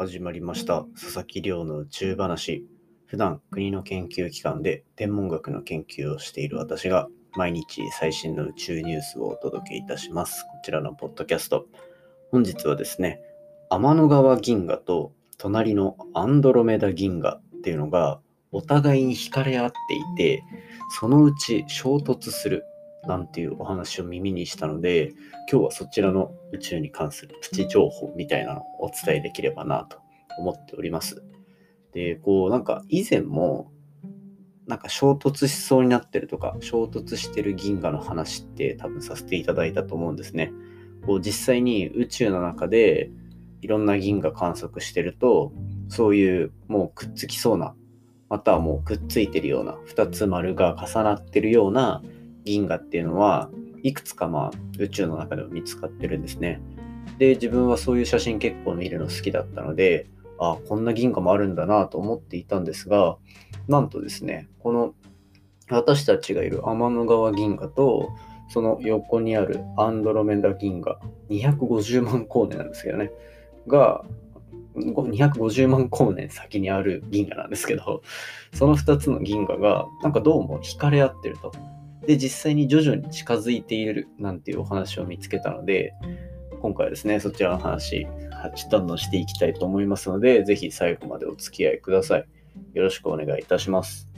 [0.00, 0.84] 始まりました。
[0.94, 2.64] 佐々木亮の宇宙話。
[3.06, 10.44] 普段国の研究機関で天文学の研究をしている私が毎日最新の宇宙ニュースをお届けいたします。
[10.44, 11.66] こちらのポッドキャスト。
[12.30, 13.20] 本日はですね
[13.70, 18.20] 天の川銀河と隣のアンドロメダ銀河っていうのが
[18.52, 20.44] お互いに惹かれ合っていて
[21.00, 22.62] そのうち衝突する
[23.06, 25.12] なんていうお話を耳にしたので、
[25.50, 29.98] 今日はそちらの宇宙に関するプチ情報みたいなのをお伝えできればなと
[30.38, 31.22] 思っております。
[31.92, 33.70] で、こうなんか以前も
[34.66, 40.52] なんか衝突しそうになってるとか、衝突してる銀河の話って多分させていただいたと思うんですね。
[41.06, 43.10] こう実際に宇宙の中で
[43.62, 45.52] いろんな銀河観測してると、
[45.88, 47.74] そういうもうくっつきそうな、
[48.28, 52.02] またはもうくっついてるような、2つ丸が重なってるような
[52.48, 53.50] 銀河っていうのは
[53.82, 56.60] いくつかまあ宇宙の中でも見つかってるんですね。
[57.18, 60.06] で、自分はそういう写真結構見るの好きだったので、
[60.38, 63.16] ああ、こんな銀河もあるんだなと思っていたんですが、
[63.66, 64.94] なんとですね、この
[65.68, 68.10] 私たちがいる天の川銀河と、
[68.48, 73.10] その横にあるアンドロメダ銀河、250万光年なんですけどね、
[73.66, 74.04] が、
[74.76, 78.02] 250万光年先にある銀河なんですけど、
[78.54, 81.52] その2つの銀河が、なんかどうも惹かれ合ってると。
[82.08, 85.92] で、実際に徐々に近づいているなんていうお話を見つけたので、
[86.62, 88.06] 今回はですね、そちらの話、
[88.42, 92.26] 8どんどんしていきたいと思いますので、ぜひ最後までお付き合いください。
[92.72, 94.08] よろしくお願いいたします。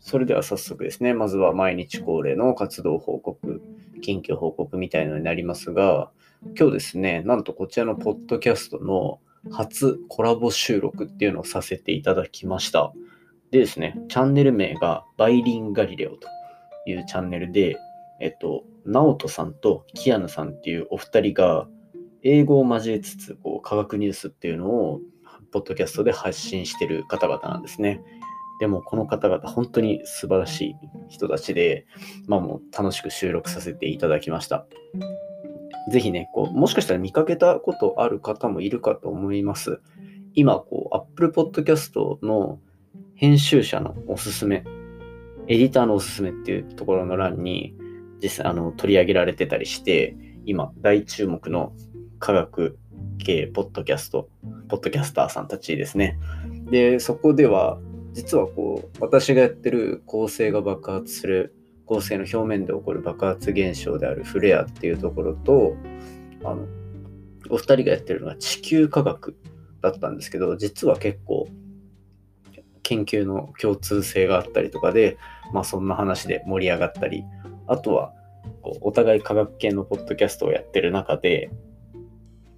[0.00, 3.60] それでは早速ですね、まずは毎日恒例の活動報告、
[4.00, 6.10] 近況報告みたいなのになりますが、
[6.58, 12.94] 今日ですね、なんとこちらのポッドキャストの初コラボ収録っていうのをさせていただきました。
[13.50, 16.28] でですね、チャンネル名がバイリンガリレオと
[16.90, 17.76] いうチャンネルで、
[18.20, 21.68] えっと、直人さんとキアヌさんっていうお二人が、
[22.22, 25.00] 英語を交えつつ、こう、科学ニュースっていうのを、
[25.52, 28.02] ポッドキャストで発信してる方々なんですね。
[28.60, 30.76] でも、この方々、本当に素晴らしい
[31.08, 31.86] 人たちで、
[32.26, 34.66] まあもう楽しく収録させていただきました。
[35.92, 39.80] ぜひね、こう、もしかしたら見かけたことある方もいるかと思います。
[40.34, 42.58] 今、こう、Apple Podcast の
[43.14, 44.64] 編集者のおすすめ
[45.48, 47.74] エディターのおすすめっていうところの欄に
[48.22, 51.72] 実際あの取り上げられてたりして、今大注目の
[52.18, 52.78] 科学
[53.18, 54.28] 系ポッドキャスト、
[54.68, 56.18] ポッドキャスターさんたちですね。
[56.70, 57.78] で、そこでは
[58.12, 61.54] 実はこう私がやってる恒星が爆発する
[61.86, 65.76] 恒星の表面で起こる爆発現象であるフレアっていうところと
[66.44, 66.66] あの
[67.50, 69.36] お二人がやってるのが地球科学
[69.80, 71.48] だったんですけど実は結構
[72.88, 75.18] 研究の共通性があったりとかで、
[75.52, 77.22] まあそんな話で盛り上がったり、
[77.66, 78.14] あとは
[78.80, 81.50] お互い科学系のポッドキャストをやってる中で、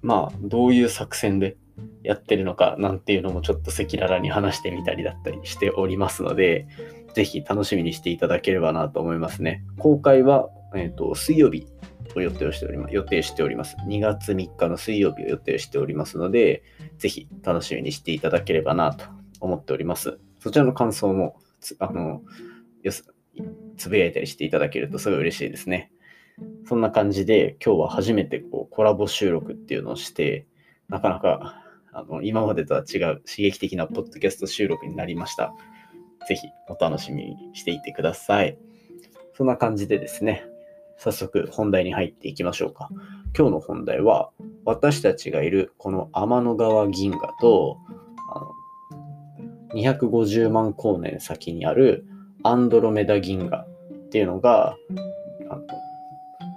[0.00, 1.56] まあどういう作戦で
[2.04, 6.68] やってるのかなんていうのもちょっと赤裸々に話してみたりだったりしておりますので、
[7.14, 9.64] ぜひ楽しみにしていただければなと思いますね。
[9.78, 11.66] 公開は、えーと、水曜日
[12.14, 12.94] を予定しております。
[12.94, 13.76] 予定しております。
[13.88, 16.62] 2月3日の水曜日を予定しておりますので、
[16.98, 20.18] ぜひ楽しみにしていただければなと思っております。
[20.38, 21.36] そちらの感想も、
[21.78, 22.22] あの、
[23.76, 25.92] つぶやいたりしていただけるとすごい嬉しいですね。
[26.66, 30.46] そんな感じで、今日は初めてこうコラボ収録っていうのをして、
[30.88, 35.54] なかなかあの今までとは違う刺激的なポッドキャスト収録になりました。
[36.28, 38.56] ぜひお楽しみにしていてください。
[39.34, 40.44] そんな感じでですね、
[40.96, 42.88] 早速本題に入っていきましょうか。
[43.36, 44.30] 今日の本題は、
[44.64, 47.78] 私たちがいるこの天の川銀河と、
[49.74, 52.04] 250万光年先にある
[52.42, 53.66] アンドロメダ銀河っ
[54.10, 54.76] ていうのが
[55.50, 55.62] あの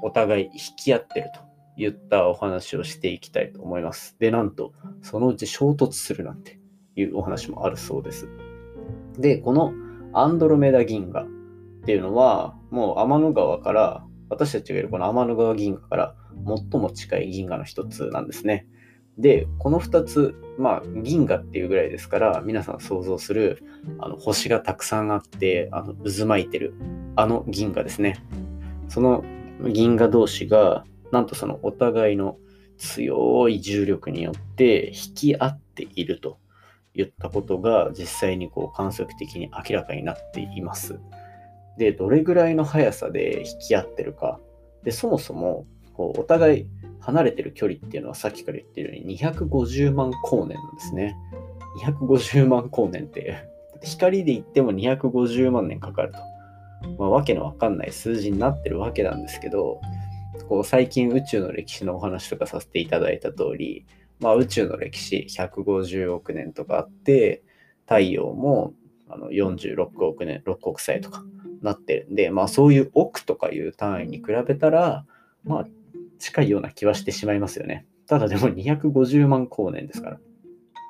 [0.01, 1.45] お互い引き合ってると
[1.77, 4.15] いったお話をしていきたいと思います。
[4.19, 6.59] で、なんと、そのうち衝突するなんて
[6.95, 8.29] いうお話もあるそうです。
[9.17, 9.73] で、この
[10.13, 11.27] アンドロメダ銀河っ
[11.85, 16.15] ていうのは、もう天の川から、私たちがいるこの天の川銀河から
[16.71, 18.67] 最も近い銀河の一つなんですね。
[19.17, 23.63] で、この2つ、まあ、銀河っていうぐらいですから、皆さん想像する
[23.99, 26.73] あの星がたくさんあって、あの渦巻いてる、
[27.15, 28.21] あの銀河ですね。
[28.89, 29.23] その
[29.71, 32.37] 銀河同士が、なんとそのお互いの
[32.77, 36.39] 強い重力によって引き合っていると
[36.93, 40.99] いったことが実際にこう観測的に明らかになっています。
[41.77, 44.39] で、どれぐらいの速さで引き合ってるか。
[44.83, 46.67] で、そもそもこうお互い
[47.05, 51.15] 離れてる距離っていうのはさっきから言ってるように250万光年なんですね。
[51.83, 53.47] 250万光年って、
[53.83, 56.17] 光で言っても250万年かかると。
[56.97, 59.81] まあ、わけのわかんない数字になってるわけなんですけど、
[60.49, 63.85] こう最近宇宙の歴史のお話とかさせていただいた通り、
[64.19, 67.43] まあ、宇宙の歴史150億年とかあって、
[67.85, 68.73] 太陽も
[69.07, 71.23] あの46億年、6億歳とか
[71.61, 75.05] なってるんで、まあそういう億とかいう単位に比べたら、
[75.43, 75.67] まあ
[76.19, 77.85] 近いような気はしてしまいますよね。
[78.07, 80.19] ただでも250万光年ですから。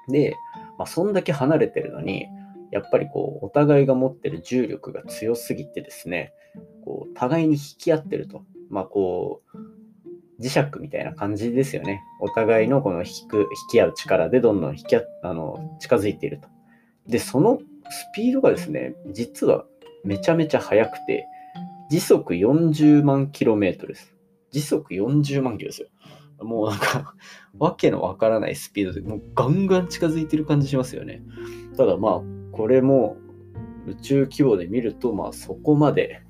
[0.08, 0.36] で、
[0.78, 2.28] まあそんだけ離れてるのに、
[2.72, 6.34] やっぱりこうお互いが持ってる重力が強すぎてですね、
[6.84, 8.44] こう互いに引き合ってると。
[8.70, 9.58] まあこう、
[10.42, 12.02] 磁石みたいな感じですよね。
[12.20, 16.50] お互いのこの引く、引き合う力でどんどん引きああの近づいていると。
[17.08, 19.66] で、そのスピードがですね、実は
[20.04, 21.26] めちゃめちゃ速くて、
[21.90, 24.15] 時速40万キロメートルです。
[24.56, 25.90] 時速40万キロですよ。
[26.40, 27.14] もうなんか、
[27.60, 31.22] わけのわからないスピードで、もうガンガン近づいてる感じしますよね。
[31.76, 32.22] ただまあ、
[32.54, 33.18] これも
[33.86, 36.22] 宇宙規模で見ると、まあそこまで、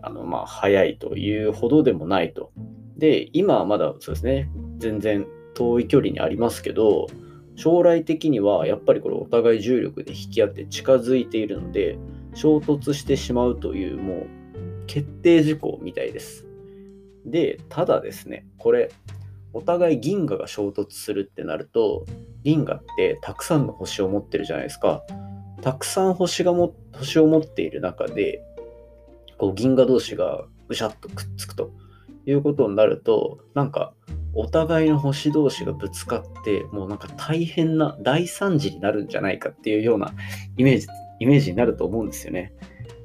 [0.00, 2.52] あの、まあ速いというほどでもないと。
[2.96, 7.08] で、今はまだそうですね、全然遠い距離にありますけど、
[7.56, 11.98] 将来的にはやっぱりこれお互い重力で引き合って近づいているので
[12.34, 14.26] 衝突してしまうというもう
[14.86, 16.47] 決定事項みたいです。
[17.26, 18.90] で、ただですね、これ
[19.52, 22.04] お互い銀河が衝突するってなると
[22.44, 25.02] 銀河ってたくさんの星を持ってるじゃないですか。
[25.62, 28.42] たくさん星がも星を持っている中で
[29.38, 31.72] こう銀河同士がぐしゃっとくっつくと
[32.26, 33.92] いうことになるとなんか
[34.34, 40.12] お互いの星同士がぶつかって、もうなんか大変な大惨事になるんじゃないかっていうような
[40.56, 40.86] イメージ、
[41.18, 42.52] イメージになると思うんですよね。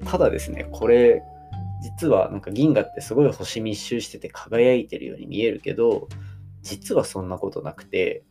[0.05, 1.23] ただですね、これ、
[1.83, 6.07] 実はなんか銀河ってすごい星密集してて輝いてるように見えるけど、
[6.61, 8.23] 実はそんなことなくて、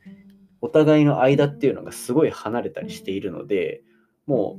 [0.63, 3.83] お互いの間っていうのがすごい離れたりしているので、
[4.27, 4.59] も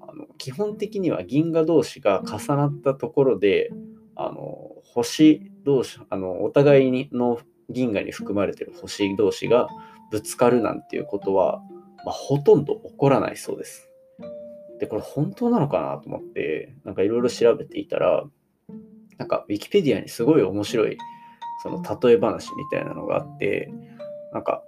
[0.00, 3.70] うあの基本的には銀河同士が重なったところで、
[4.14, 9.66] あの星同士、あのお互いにの銀河に含まれてる星同士が
[10.12, 11.60] ぶつかるなんていうことは、
[12.04, 13.87] まあ、ほとんど起こらないそうです。
[14.78, 18.24] で、これ本当なのかなと思って、なんかいろいろ調べていたら、
[19.16, 20.96] なんかウィキペディアにすごい面白い
[21.62, 23.72] その例え話みたいなのがあって、
[24.32, 24.62] なんか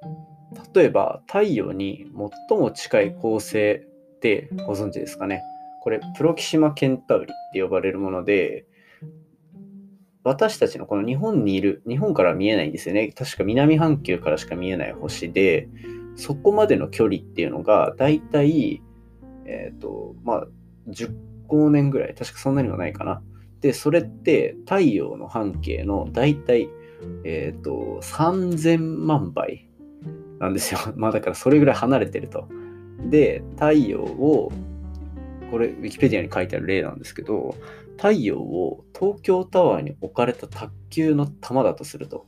[0.75, 2.07] 例えば太陽に
[2.49, 3.81] 最も近い恒星っ
[4.21, 5.43] てご存知ですかね？
[5.83, 8.67] これプロキシマ・ケンタウリって呼ばれるもので
[10.23, 13.11] 私たちのこの日本にいる、日本から見えないんですよね。
[13.17, 15.69] 確か南半球からしか見えない星で、
[16.17, 18.83] そこまでの距離っていうのが、だいたい、
[19.50, 20.47] えっ、ー、と、まあ、
[20.88, 21.12] 10
[21.49, 23.23] 光年ぐらい、確かそんなにもないかな。
[23.61, 26.69] で、それって太陽の半径のだいたい、
[27.25, 29.69] えっ、ー、と、3000万倍
[30.38, 30.81] なんですよ。
[30.97, 32.49] まあだからそれぐらい離れてると。
[33.08, 34.52] で、太陽を、
[35.50, 37.55] これ、ウィキペディアに書いてある例なんですけど、
[38.00, 42.26] 太陽を東京タワーに置かれた卓球の玉だとすると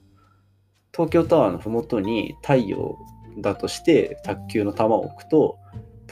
[0.92, 2.98] 東京タワーの麓に太陽
[3.38, 5.58] だとして卓球の玉を置くと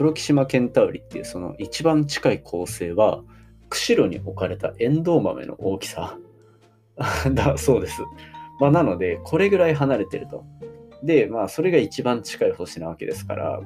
[0.00, 3.20] プロキシマ・ケンタウリっていうその一番近い構成は
[3.68, 6.16] 釧路に置かれたエンドウ豆の大きさ
[7.34, 8.00] だそうです。
[8.60, 10.46] まあ、なのでこれぐらい離れてると。
[11.02, 13.60] でまあそれが一番近い星なわけですから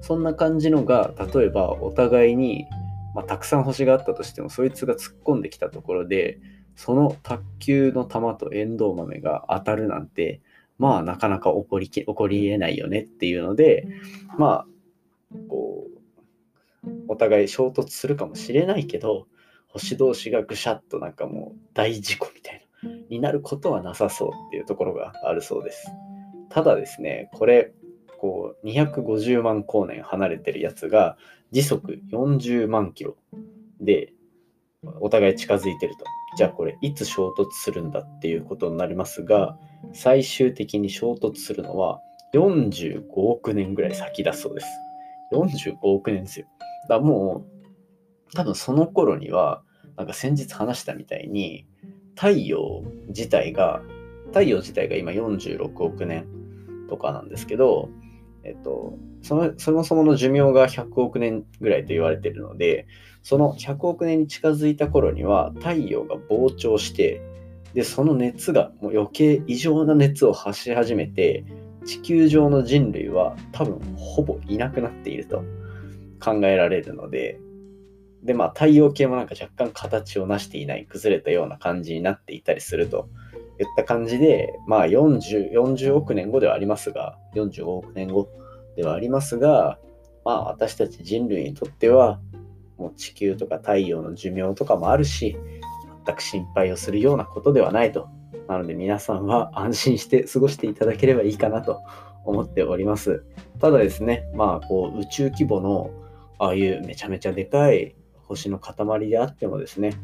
[0.00, 2.68] そんな感じのが例えばお互いに
[3.12, 6.38] まあ、たくさん星があったとしてもそいつが突っ込んできたところで
[6.76, 10.40] その卓球の球とエンドウ豆が当たるなんて
[10.78, 13.88] まあなかなか起こり起こりえないよねっていうので
[14.38, 14.66] まあ
[15.48, 15.86] こ
[16.84, 19.26] うお互い衝突するかもしれないけど
[19.68, 25.88] 星同士がぐしゃっとなんかもう大事故みたいなになることはなさそうっていうところがあるそうです。
[26.48, 27.72] ただですねこれ
[28.18, 31.16] こう250万光年離れてるやつが
[31.52, 33.16] 時速40万キロ
[33.80, 34.12] で
[35.00, 36.04] お互い近づいてると。
[36.36, 39.58] じゃあこれいつ衝突するんだっていうことになりますが、
[39.92, 42.00] 最終的に衝突するのは
[42.34, 44.66] 45億年ぐらい先だそうです。
[45.32, 46.46] 45億年ですよ。
[46.88, 47.60] だもう
[48.34, 49.62] 多分その頃には、
[49.96, 51.66] なんか先日話したみたいに、
[52.14, 53.82] 太陽自体が、
[54.28, 56.26] 太陽自体が今46億年
[56.88, 57.88] とかなんですけど、
[58.44, 62.86] えっと、そのそもそもの寿命が100億年ぐらいと言われているので、
[63.22, 67.20] その100億年に近づいた頃には太陽が膨張して、
[67.74, 71.44] で、その熱がもう余計異常な熱を発し始めて、
[71.84, 75.42] 地球上の人類は多分ほぼいなくなっていると
[76.20, 77.40] 考えられるので、
[78.22, 83.08] で、まあ太陽系もなんか若干形を成していない崩れたような感じになっていたりすると
[83.58, 88.28] いった感じで、まあ40、40億年後ではありますが、45億年後
[88.76, 89.78] ではありますが、
[90.24, 92.20] まあ私たち人類にとっては、
[92.76, 95.36] もう地球とか太陽の寿命とかもあるし、
[96.06, 98.08] 全く心配をするようなことではないと。
[98.48, 101.82] なので皆さんは安心して過ごしていただければいいかなと
[102.24, 103.24] 思っております。
[103.58, 105.90] ただですね、まあこう宇宙規模の
[106.38, 109.94] ああいうめちゃめちゃでかい星の塊であってもですね、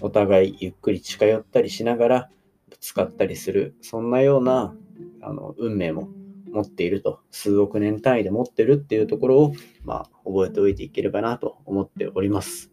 [0.00, 2.30] お互いゆっくり近寄ったりしながら
[2.70, 4.74] ぶつかったりする、そんなような
[5.20, 6.08] あの運命も
[6.52, 12.70] 持っていると、数億年単位で持ってるっていうところを、まあ、覚えておいていければなと思っております。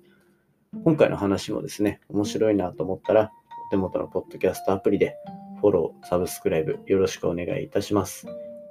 [0.83, 3.31] 今回の話もですね、面白いなと思ったら、
[3.69, 5.15] 手元のポッドキャストアプリで
[5.59, 8.25] フォロー、サブスクライブよろしくお願いいたします。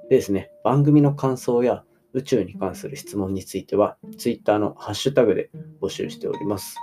[0.09, 5.51] でですね、番組の感想や宇宙に関する質問については、Twitter のハッシュタグで
[5.81, 6.75] 募集しております。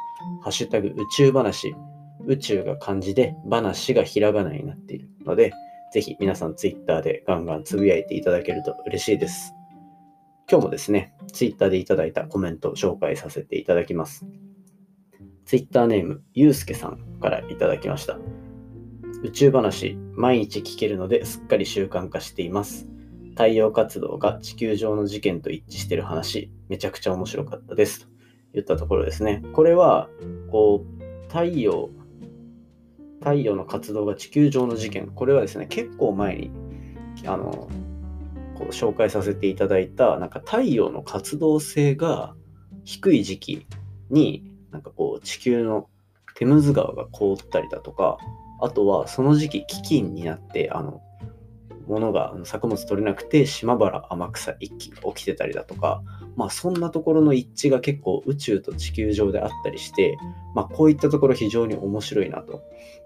[0.42, 1.74] ハッシュタグ宇宙話、
[2.26, 5.52] 宇宙が漢字で話がひらがなになっているので、
[5.92, 9.52] ぜひ皆さん Twitter でガンガンつぶやいていただけると嬉しいです。
[10.48, 14.24] 今日もですね、Twitter でいただいたコメントを紹介させていただきます。
[15.46, 18.18] Twitter ネーム、ゆうすけさんからいただきました。
[19.22, 22.88] 宇宙話、毎日聞けるのですっかり習慣化しています。
[23.30, 28.00] 太陽活動が地球上の事件と一致してる話、めちゃくちゃ面白かったです。
[28.00, 28.06] と
[28.54, 29.42] 言ったところですね。
[29.52, 30.10] これは、
[30.50, 31.90] こう、太陽
[33.20, 36.50] 太陽の活動が地球上の事件、これはですね、結構前に、
[37.24, 37.68] あの、
[38.56, 42.34] こう紹介させていただいた、なんか太陽の活動性が
[42.84, 43.66] 低い時期
[44.10, 45.88] に、なんかこう地球の
[46.34, 48.18] テムズ川が凍ったりだとか、
[48.60, 51.00] あとはその時期飢饉になって、あの、
[51.86, 56.02] 物が作物取れなくて島原天草一気に起きてたりだとか、
[56.36, 60.18] まあそんなところの一致が結構宇宙と地球上であったりして、
[60.54, 62.62] まあこういったところ非常に面白いなと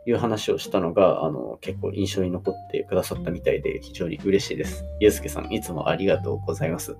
[0.06, 4.84] いう話をしたのが、あの結構印象に残ってくださったみたいで非常に嬉しいです。
[4.98, 6.96] ゆうすけさんいつもありがとうございます。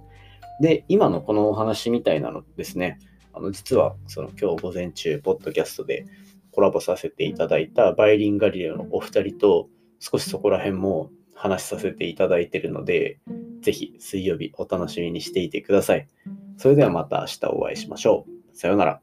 [0.61, 2.99] で、今のこのお話みたいなのですね、
[3.33, 6.05] あの実はその今日午前中、ポッドキャストで
[6.53, 9.69] コラボさせていただいたバイリンガリレオのお二人と
[9.99, 13.19] 少しそこら辺も話させていただいているので、
[13.63, 16.09] ぜひ水曜日お楽しみにしていてください。
[16.57, 18.57] それではまた明日お会いしましょう。
[18.57, 19.01] さようなら。